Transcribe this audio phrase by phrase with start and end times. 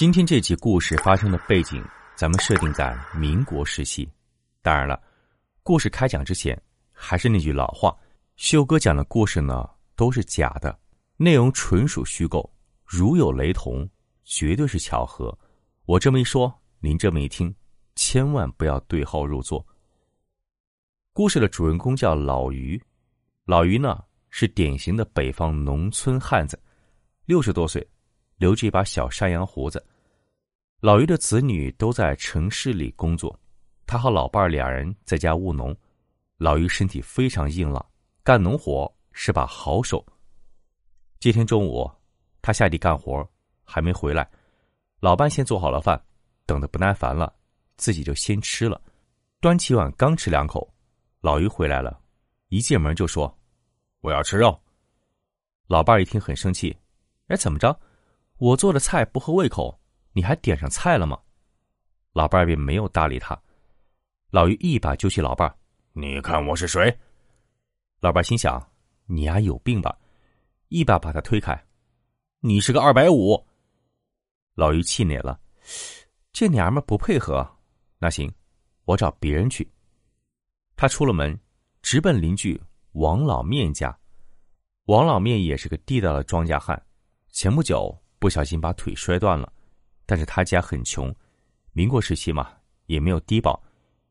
[0.00, 1.84] 今天这集故事发生的背景，
[2.16, 4.08] 咱们设定在民国时期。
[4.62, 4.98] 当然了，
[5.62, 6.58] 故事开讲之前，
[6.90, 7.94] 还是那句老话，
[8.36, 10.74] 修哥讲的故事呢都是假的，
[11.18, 12.50] 内容纯属虚构，
[12.86, 13.86] 如有雷同，
[14.24, 15.38] 绝对是巧合。
[15.84, 17.54] 我这么一说，您这么一听，
[17.94, 19.62] 千万不要对号入座。
[21.12, 22.82] 故事的主人公叫老于，
[23.44, 26.58] 老于呢是典型的北方农村汉子，
[27.26, 27.86] 六十多岁。
[28.40, 29.84] 留着一把小山羊胡子，
[30.80, 33.38] 老于的子女都在城市里工作，
[33.84, 35.76] 他和老伴儿俩人在家务农。
[36.38, 37.84] 老于身体非常硬朗，
[38.22, 40.02] 干农活是把好手。
[41.18, 41.86] 这天中午，
[42.40, 43.28] 他下地干活，
[43.62, 44.26] 还没回来，
[45.00, 46.02] 老伴先做好了饭，
[46.46, 47.30] 等得不耐烦了，
[47.76, 48.80] 自己就先吃了。
[49.38, 50.66] 端起碗刚吃两口，
[51.20, 52.00] 老于回来了，
[52.48, 53.38] 一进门就说
[54.00, 54.58] ：“我要吃肉。”
[55.68, 56.74] 老伴儿一听很生气
[57.28, 57.78] ：“哎，怎么着？”
[58.40, 59.78] 我做的菜不合胃口，
[60.14, 61.20] 你还点上菜了吗？
[62.14, 63.38] 老伴儿便没有搭理他。
[64.30, 65.54] 老于一把揪起老伴儿
[65.92, 66.98] ：“你看我是谁？”
[68.00, 68.58] 老伴儿心想
[69.04, 69.94] ：“你丫有病吧！”
[70.68, 71.54] 一把把他推开
[72.40, 73.46] ：“你是个二百五。”
[74.56, 75.38] 老于气馁了
[76.32, 77.46] ：“这娘们不配合，
[77.98, 78.32] 那行，
[78.86, 79.70] 我找别人去。”
[80.76, 81.38] 他出了门，
[81.82, 82.58] 直奔邻居
[82.92, 83.94] 王老面家。
[84.86, 86.82] 王老面也是个地道的庄稼汉，
[87.32, 87.94] 前不久。
[88.20, 89.52] 不小心把腿摔断了，
[90.06, 91.12] 但是他家很穷，
[91.72, 92.52] 民国时期嘛，
[92.84, 93.60] 也没有低保，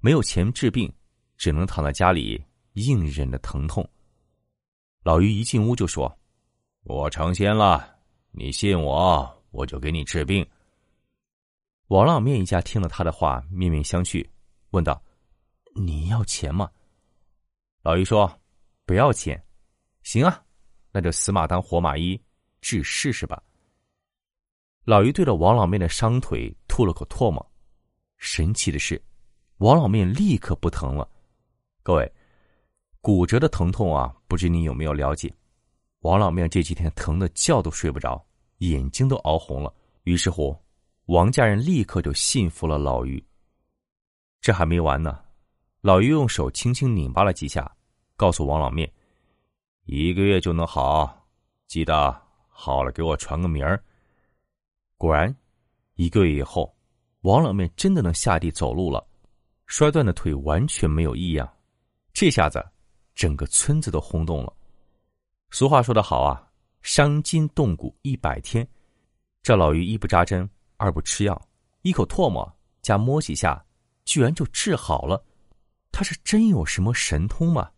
[0.00, 0.92] 没有钱治病，
[1.38, 2.40] 只能躺在家里
[2.74, 3.84] 硬忍着疼痛。
[5.02, 6.16] 老于一进屋就说
[6.84, 7.98] ：“我成仙了，
[8.30, 10.46] 你信我，我就给你治病。”
[11.88, 14.26] 王老面一家听了他的话，面面相觑，
[14.70, 15.02] 问道
[15.74, 16.70] ：“你要钱吗？”
[17.82, 18.30] 老于说
[18.84, 19.42] ：“不要钱。”
[20.04, 20.44] 行啊，
[20.92, 22.20] 那就死马当活马医，
[22.60, 23.42] 治试试吧。
[24.84, 27.44] 老于对着王老面的伤腿吐了口唾沫，
[28.18, 29.02] 神奇的是，
[29.56, 31.08] 王老面立刻不疼了。
[31.82, 32.12] 各位，
[33.00, 35.32] 骨折的疼痛啊，不知你有没有了解？
[36.00, 38.22] 王老面这几天疼的觉都睡不着，
[38.58, 39.72] 眼睛都熬红了。
[40.02, 40.54] 于是乎，
[41.06, 43.22] 王家人立刻就信服了老于。
[44.42, 45.18] 这还没完呢，
[45.80, 47.74] 老于用手轻轻拧巴了几下，
[48.16, 48.92] 告诉王老面
[49.86, 51.26] ：“一个月就能好，
[51.68, 52.14] 记得
[52.50, 53.82] 好了给我传个名儿。”
[54.96, 55.34] 果然，
[55.96, 56.74] 一个月以后，
[57.22, 59.04] 王老面真的能下地走路了，
[59.66, 61.52] 摔断的腿完全没有异样。
[62.12, 62.64] 这下子，
[63.14, 64.52] 整个村子都轰动了。
[65.50, 66.48] 俗话说得好啊，
[66.82, 68.66] 伤筋动骨一百天。
[69.42, 71.48] 这老于一不扎针，二不吃药，
[71.82, 72.50] 一口唾沫
[72.80, 73.62] 加摸几下，
[74.04, 75.22] 居然就治好了。
[75.90, 77.68] 他是真有什么神通吗？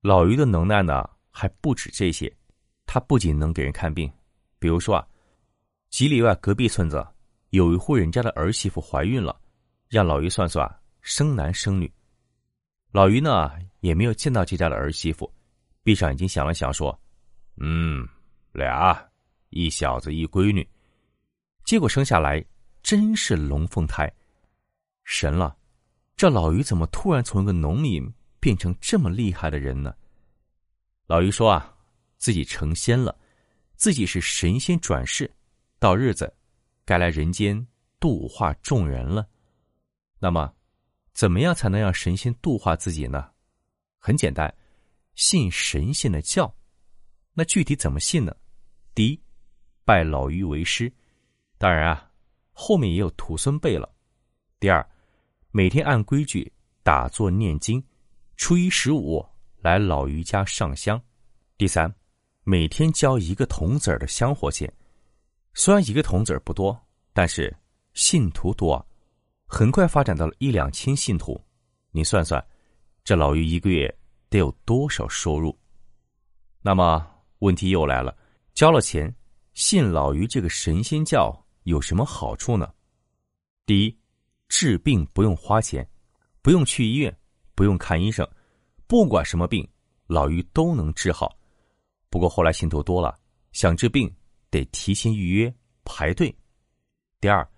[0.00, 2.34] 老于的能耐呢，还不止这些。
[2.86, 4.10] 他不仅能给人看病，
[4.58, 5.06] 比如说啊。
[5.90, 7.06] 几里外隔壁村子，
[7.50, 9.38] 有一户人家的儿媳妇怀孕了，
[9.88, 10.68] 让老于算算
[11.00, 11.90] 生男生女。
[12.92, 13.50] 老于呢
[13.80, 15.32] 也没有见到这家的儿媳妇，
[15.82, 16.98] 闭上眼睛想了想说
[17.56, 18.06] ：“嗯，
[18.52, 19.02] 俩，
[19.50, 20.66] 一小子一闺女。”
[21.64, 22.44] 结果生下来
[22.82, 24.10] 真是龙凤胎，
[25.04, 25.56] 神了！
[26.16, 28.10] 这老于怎么突然从一个农民
[28.40, 29.94] 变成这么厉害的人呢？
[31.06, 31.74] 老于说啊，
[32.18, 33.18] 自己成仙了，
[33.74, 35.30] 自己是神仙转世。
[35.78, 36.34] 到日子，
[36.84, 37.66] 该来人间
[38.00, 39.28] 度化众人了。
[40.18, 40.52] 那么，
[41.12, 43.30] 怎么样才能让神仙度化自己呢？
[43.98, 44.52] 很简单，
[45.14, 46.52] 信神仙的教。
[47.32, 48.34] 那具体怎么信呢？
[48.92, 49.20] 第一，
[49.84, 50.92] 拜老于为师。
[51.58, 52.10] 当然啊，
[52.52, 53.88] 后面也有徒孙辈了。
[54.58, 54.84] 第二，
[55.52, 56.52] 每天按规矩
[56.82, 57.80] 打坐念经，
[58.36, 59.24] 初一十五
[59.60, 61.00] 来老于家上香。
[61.56, 61.92] 第三，
[62.42, 64.72] 每天交一个铜子儿的香火钱。
[65.58, 66.80] 虽然一个铜子儿不多，
[67.12, 67.52] 但是
[67.92, 68.86] 信徒多，
[69.44, 71.36] 很快发展到了一两千信徒。
[71.90, 72.42] 你算算，
[73.02, 73.92] 这老于一个月
[74.30, 75.58] 得有多少收入？
[76.62, 77.04] 那么
[77.40, 78.16] 问题又来了：
[78.54, 79.12] 交了钱，
[79.54, 82.72] 信老于这个神仙教有什么好处呢？
[83.66, 83.98] 第一，
[84.46, 85.84] 治病不用花钱，
[86.40, 87.18] 不用去医院，
[87.56, 88.24] 不用看医生，
[88.86, 89.68] 不管什么病，
[90.06, 91.36] 老于都能治好。
[92.08, 93.18] 不过后来信徒多了，
[93.50, 94.08] 想治病。
[94.50, 95.54] 得提前预约
[95.88, 96.32] 排队。
[97.18, 97.48] 第二，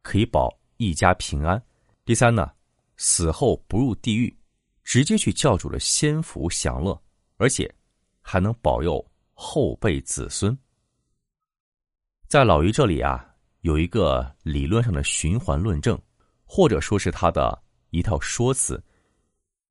[0.00, 0.48] 可以保
[0.78, 1.62] 一家平安。
[2.02, 2.50] 第三呢，
[2.96, 4.34] 死后不入地狱，
[4.82, 6.98] 直接去教主的仙府享乐，
[7.36, 7.72] 而且
[8.22, 9.04] 还能保佑
[9.34, 10.56] 后辈子孙。
[12.26, 13.24] 在老于这里啊，
[13.60, 16.00] 有一个理论上的循环论证，
[16.46, 18.82] 或者说是他的一套说辞。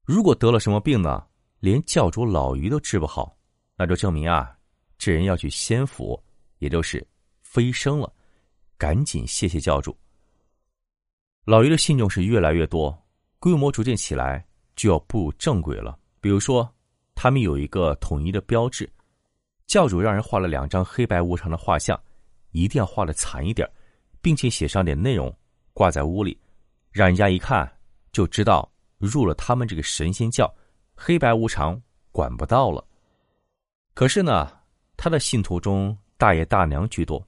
[0.06, 1.26] 如果得了什么病呢，
[1.60, 3.36] 连教主老于都治不好，
[3.76, 4.56] 那就证明啊，
[5.00, 6.24] 这人要去仙府。
[6.60, 7.06] 也就是
[7.54, 8.12] 飞升了，
[8.80, 9.96] 赶紧谢谢教主。
[11.46, 12.92] 老于的信众是越来越多，
[13.38, 14.44] 规模逐渐起来，
[14.76, 15.96] 就要步入正轨了。
[16.20, 16.68] 比如说，
[17.14, 18.92] 他们有一个统一的标志，
[19.68, 22.02] 教主让人画了两张黑白无常的画像，
[22.54, 23.70] 一定要画的惨一点，
[24.20, 25.32] 并且写上点内容，
[25.74, 26.36] 挂在屋里，
[26.90, 27.72] 让人家一看
[28.12, 28.68] 就知道
[28.98, 30.52] 入了他们这个神仙教，
[30.96, 31.80] 黑白无常
[32.12, 32.84] 管不到了。
[33.94, 34.52] 可是呢，
[34.98, 37.24] 他的信徒中大爷大娘居多，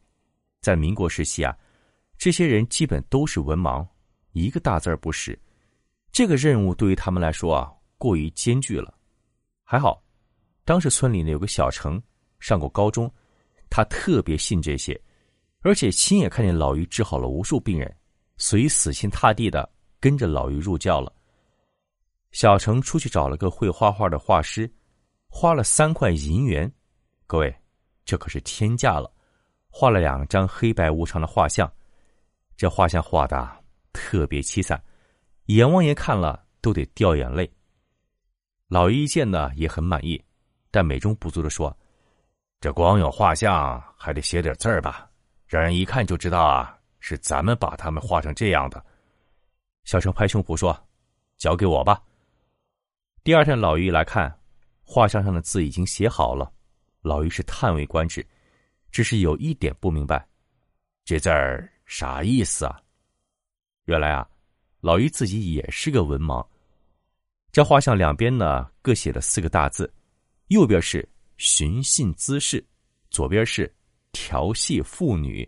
[0.65, 1.55] 在民国时期啊，
[2.17, 3.87] 这些人基本都是文盲，
[4.31, 5.39] 一个大字儿不识。
[6.11, 8.91] 这个任务对于他们来说啊，过于艰巨了。
[9.63, 10.01] 还好，
[10.63, 12.01] 当时村里呢有个小程，
[12.39, 13.07] 上过高中，
[13.69, 14.99] 他特别信这些，
[15.59, 17.95] 而且亲眼看见老于治好了无数病人，
[18.37, 21.13] 所以死心塌地的跟着老于入教了。
[22.31, 24.67] 小程出去找了个会画画的画师。
[25.27, 26.71] 花了三块银元，
[27.27, 27.55] 各位，
[28.03, 29.11] 这可是天价了。
[29.77, 31.69] 画了两张黑白无常的画像，
[32.55, 33.61] 这画像画的
[33.91, 34.81] 特别凄惨，
[35.47, 37.51] 阎王爷看了都得掉眼泪。
[38.69, 40.23] 老一见呢也很满意，
[40.71, 41.77] 但美中不足的说
[42.61, 45.09] ：“这光有画像，还得写点字儿吧，
[45.45, 48.81] 让人一看就知道啊，是咱们把他们画成这样的。”
[49.83, 50.73] 小程拍胸脯说
[51.37, 52.01] ：“交给我吧。”
[53.25, 54.33] 第二天，老于来看。
[54.85, 56.49] 画像上的字已经写好了，
[57.01, 58.25] 老于是叹为观止，
[58.95, 60.25] 只是有一点不明白，
[61.03, 62.81] 这字儿啥意思啊？
[63.87, 64.25] 原来啊，
[64.79, 66.41] 老于自己也是个文盲。
[67.51, 69.93] 这画像两边呢各写了四个大字，
[70.47, 71.05] 右边是
[71.35, 72.65] 寻衅滋事，
[73.09, 73.69] 左边是
[74.13, 75.45] 调戏妇女。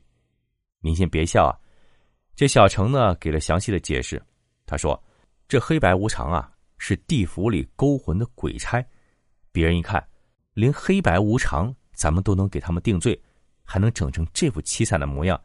[0.81, 1.55] 您先别笑啊，
[2.35, 4.21] 这小程呢给了详细的解释，
[4.65, 5.01] 他说
[5.47, 8.85] ：“这黑白无常啊，是地府里勾魂的鬼差。”
[9.53, 10.05] 别人一看，
[10.53, 13.17] 连黑白无常，咱们都能给他们定罪，
[13.67, 15.39] 还能整成这副凄惨的模样，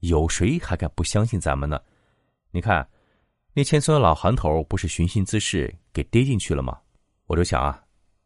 [0.00, 1.80] 有谁还敢不相信咱们呢？
[2.50, 2.86] 你看，
[3.54, 6.76] 那千村的老韩头不是寻衅滋事给逮进去了吗？
[7.26, 7.80] 我就想啊，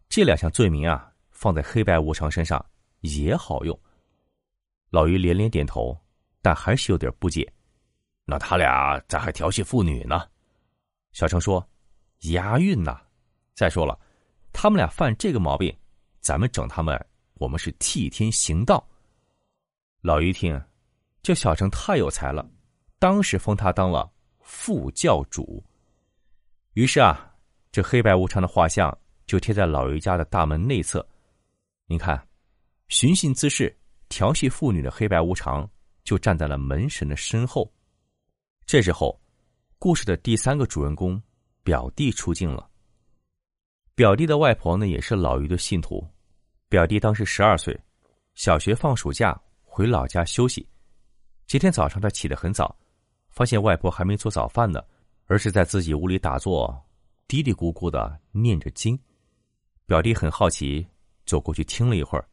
[0.08, 2.64] 这两项罪名啊，放在黑白无常身上
[3.00, 3.78] 也好用。
[4.88, 5.94] 老于连连点头，
[6.40, 7.46] 但还是有点不解。
[8.24, 10.26] 那他俩咋还调戏妇女呢？
[11.12, 11.64] 小程说
[12.32, 13.00] ：“押韵呐。
[13.54, 13.98] 再说了。
[14.52, 15.76] 他们俩犯这个毛病，
[16.20, 16.98] 咱们整他们，
[17.34, 18.82] 我们是替天行道。
[20.06, 20.62] 老于听，
[21.20, 22.48] 这小程太有才了，
[22.96, 24.08] 当时封他当了
[24.38, 25.60] 副教主。
[26.74, 27.34] 于是啊，
[27.72, 31.04] 这黑白无常的画像就贴在老于家的大门内侧。
[31.86, 32.24] 您看，
[32.86, 33.76] 寻衅滋事、
[34.08, 35.68] 调戏妇女的黑白无常
[36.04, 37.68] 就站在了门神的身后。
[38.64, 39.20] 这时候，
[39.76, 41.20] 故事的第三个主人公
[41.64, 42.70] 表弟出镜了。
[43.96, 46.06] 表弟的外婆呢，也是老于的信徒。
[46.68, 47.76] 表弟当时十二岁，
[48.36, 49.36] 小学放暑假
[49.76, 50.66] 回老家休息。
[51.46, 52.74] 今天早上他起得很早，
[53.28, 54.82] 发现外婆还没做早饭呢，
[55.26, 56.74] 而是在自己屋里打坐，
[57.28, 58.98] 嘀嘀咕咕的念着经。
[59.84, 60.88] 表弟很好奇，
[61.26, 62.26] 走过去听了一会儿。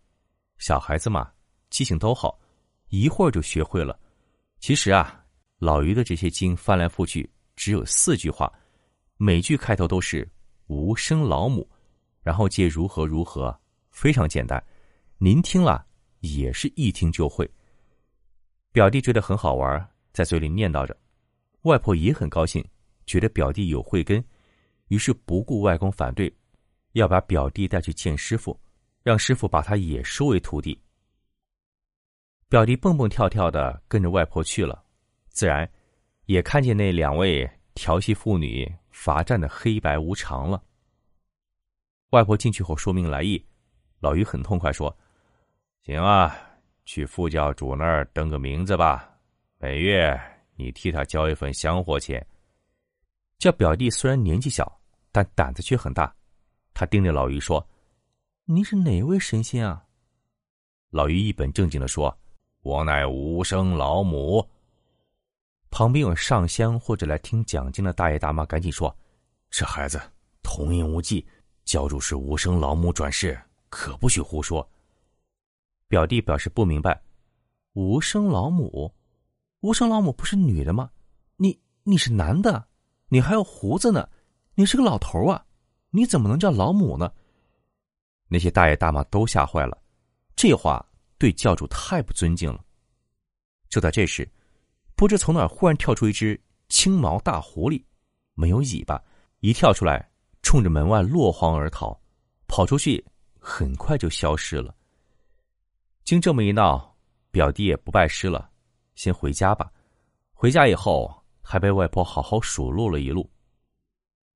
[0.58, 1.30] 小孩子嘛，
[1.70, 2.40] 记性都好，
[2.88, 4.00] 一会儿就学会了。
[4.62, 5.22] 其实啊，
[5.58, 8.50] 老于的这些经翻来覆去只有四句话，
[9.18, 10.26] 每句开头都是。
[10.68, 11.70] 无生老母，
[12.22, 13.54] 然后接如何如何，
[13.92, 14.64] 非常简单。
[15.18, 15.86] 您听了
[16.24, 17.50] 也是一听就会。
[18.72, 20.98] 表弟觉得很好玩，在嘴里念叨着。
[21.62, 22.66] 外婆也很高兴，
[23.06, 24.24] 觉得表弟有慧根，
[24.88, 26.34] 于是不顾外公反对，
[26.94, 28.60] 要把表弟带去见师傅，
[29.04, 30.82] 让师傅把他也收为徒弟。
[32.50, 34.84] 表弟蹦蹦跳跳的跟着外婆去了，
[35.30, 35.70] 自然
[36.26, 38.72] 也看见那两位调戏妇女。
[38.96, 40.64] 罚站的黑白无常了。
[42.12, 43.44] 外婆进去后说明来意，
[44.00, 44.96] 老于很痛快说
[45.86, 46.34] ：“行啊，
[46.86, 49.10] 去副教主那儿登个名字吧，
[49.58, 50.18] 每月
[50.56, 52.26] 你替他交一份香火钱。”
[53.38, 54.80] 这表弟虽然年纪小，
[55.12, 56.16] 但胆子却很大。
[56.74, 57.68] 他盯着老于说
[58.48, 59.84] ：“您是哪位神仙啊？”
[60.90, 62.18] 老于一本正经的说
[62.64, 64.50] ：“我乃无声老母。”
[65.70, 68.96] 旁边有上香或者来听讲经的大爷大妈，赶紧说
[69.52, 70.02] ：“这孩子
[70.42, 71.28] 童言无忌，
[71.66, 73.38] 教主是无声老母转世，
[73.68, 74.66] 可不许胡说。”
[75.94, 77.00] 表弟表示不明白
[77.74, 78.92] ：“无生老母，
[79.60, 80.90] 无生老母不是女的吗？
[81.36, 82.68] 你你是男的，
[83.10, 84.10] 你还有胡子呢，
[84.56, 85.46] 你是个老头啊，
[85.92, 87.14] 你怎么能叫老母呢？”
[88.28, 89.78] 那些大爷大妈都吓坏了，
[90.36, 90.84] 这话
[91.20, 92.66] 对教主太不尊敬了。
[93.70, 94.28] 就在这时。
[94.96, 97.84] 不知从哪忽然跳出一只青毛大狐狸，
[98.34, 99.00] 没有尾巴，
[99.42, 100.10] 一跳出来，
[100.42, 101.96] 冲着门外落荒而逃，
[102.48, 103.06] 跑出去，
[103.40, 104.74] 很快就消失了。
[106.04, 106.96] 经这么一闹，
[107.32, 108.50] 表弟也不拜师了，
[108.96, 109.72] 先回家吧。
[110.34, 111.10] 回家以后，
[111.42, 113.30] 还被外婆好好数落了一路。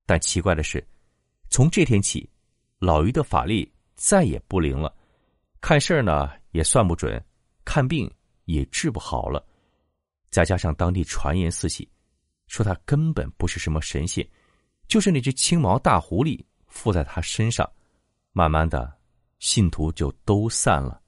[0.05, 0.85] 但奇怪的是，
[1.49, 2.29] 从这天起，
[2.79, 4.95] 老于的法力再也不灵了，
[5.59, 7.21] 看事儿呢也算不准，
[7.65, 8.09] 看病
[8.45, 9.45] 也治不好了。
[10.29, 11.89] 再加上当地传言四起，
[12.47, 14.25] 说他根本不是什么神仙，
[14.87, 17.69] 就是那只青毛大狐狸附在他身上。
[18.31, 18.97] 慢慢的，
[19.39, 21.01] 信徒就都散了。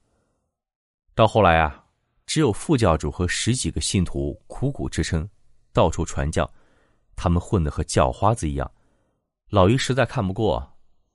[1.20, 1.84] 到后来啊，
[2.24, 5.28] 只有副教主和十几个信徒苦苦支撑，
[5.70, 6.50] 到处传教。
[7.14, 8.72] 他们混得和叫花子一样。
[9.50, 10.66] 老于实在看不过，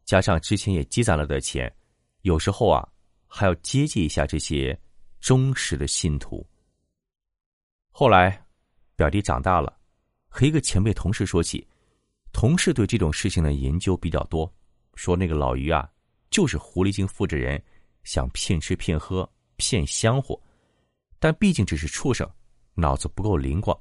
[0.03, 1.75] 加上之前也积攒了点钱，
[2.21, 2.87] 有时候啊，
[3.25, 4.79] 还要接济一下这些
[5.19, 6.45] 忠实的信徒。
[7.89, 8.45] 后来，
[8.95, 9.75] 表弟长大了，
[10.27, 11.67] 和一个前辈同事说起，
[12.31, 14.53] 同事对这种事情的研究比较多，
[14.93, 15.89] 说那个老于啊。
[16.29, 17.59] 就是狐狸精附着人，
[18.03, 20.39] 想骗吃骗喝骗香火，
[21.19, 22.29] 但毕竟只是畜生，
[22.73, 23.77] 脑子不够灵光，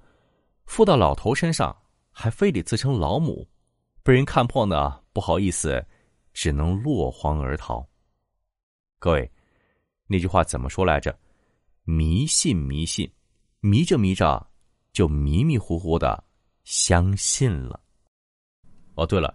[0.67, 1.77] 附到老头身上
[2.11, 3.49] 还非得自称老母，
[4.03, 5.85] 被人看破呢，不好意思，
[6.33, 7.87] 只能落荒而逃。
[8.99, 9.31] 各位，
[10.07, 11.19] 那句话怎么说来着？
[11.85, 13.11] 迷信迷信，
[13.61, 14.47] 迷着迷着
[14.93, 16.25] 就迷迷糊糊的
[16.65, 17.79] 相信了。
[18.95, 19.35] 哦，对了，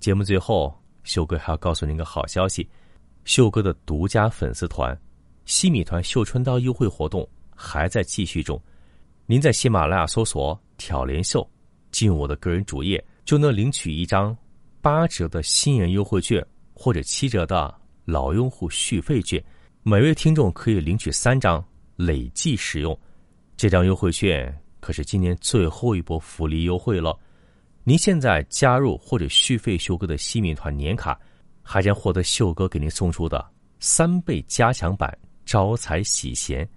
[0.00, 0.74] 节目最后。
[1.04, 2.66] 秀哥还要告诉您个好消息，
[3.26, 4.98] 秀哥的独家粉丝团
[5.46, 8.60] “西米团绣春刀”优惠活动还在继续中。
[9.26, 11.48] 您在喜马拉雅搜索“挑帘秀”，
[11.90, 14.36] 进入我的个人主页，就能领取一张
[14.80, 17.74] 八折的新人优惠券或者七折的
[18.04, 19.42] 老用户续费券。
[19.82, 21.64] 每位听众可以领取三张，
[21.96, 22.98] 累计使用。
[23.56, 27.18] 这张优惠券可是今年最后一波福利优惠了。
[27.84, 31.18] 您现在加入或者续费秀哥的西米团年卡，
[31.62, 33.46] 还将获得秀哥给您送出的
[33.78, 36.68] 三倍加强版招财喜贤。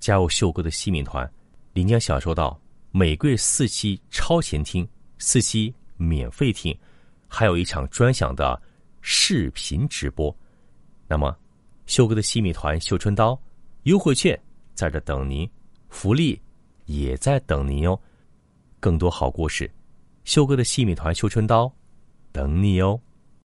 [0.00, 1.30] 加入秀哥的西米团，
[1.72, 2.60] 您将享受到
[2.90, 4.86] 每个月四期超前听、
[5.18, 6.76] 四期免费听，
[7.28, 8.60] 还有一场专享的
[9.00, 10.34] 视频直播。
[11.06, 11.36] 那么，
[11.86, 13.40] 秀哥的西米团绣春刀
[13.84, 14.36] 优惠券
[14.74, 15.48] 在这等您，
[15.88, 16.40] 福利
[16.86, 17.96] 也在等您哦。
[18.80, 19.70] 更多好故事。
[20.24, 21.72] 秀哥的细米团绣春刀，
[22.32, 23.00] 等你哦。